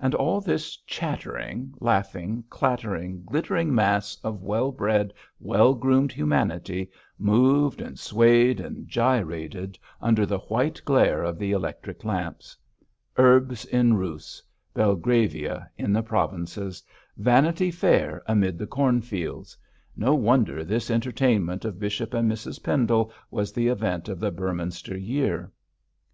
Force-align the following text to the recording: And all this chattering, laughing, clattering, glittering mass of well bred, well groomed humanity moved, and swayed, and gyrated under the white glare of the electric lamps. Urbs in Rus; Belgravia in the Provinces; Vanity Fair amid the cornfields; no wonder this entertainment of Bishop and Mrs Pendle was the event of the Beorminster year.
And 0.00 0.14
all 0.14 0.40
this 0.40 0.76
chattering, 0.86 1.74
laughing, 1.78 2.42
clattering, 2.48 3.22
glittering 3.26 3.74
mass 3.74 4.16
of 4.24 4.42
well 4.42 4.72
bred, 4.72 5.12
well 5.40 5.74
groomed 5.74 6.10
humanity 6.10 6.90
moved, 7.18 7.82
and 7.82 7.98
swayed, 7.98 8.60
and 8.60 8.88
gyrated 8.88 9.78
under 10.00 10.24
the 10.24 10.38
white 10.38 10.80
glare 10.86 11.22
of 11.22 11.38
the 11.38 11.52
electric 11.52 12.02
lamps. 12.02 12.56
Urbs 13.18 13.66
in 13.66 13.92
Rus; 13.92 14.42
Belgravia 14.72 15.68
in 15.76 15.92
the 15.92 16.02
Provinces; 16.02 16.82
Vanity 17.18 17.70
Fair 17.70 18.22
amid 18.24 18.56
the 18.56 18.66
cornfields; 18.66 19.54
no 19.94 20.14
wonder 20.14 20.64
this 20.64 20.90
entertainment 20.90 21.66
of 21.66 21.78
Bishop 21.78 22.14
and 22.14 22.32
Mrs 22.32 22.62
Pendle 22.64 23.12
was 23.30 23.52
the 23.52 23.68
event 23.68 24.08
of 24.08 24.18
the 24.18 24.32
Beorminster 24.32 24.96
year. 24.96 25.52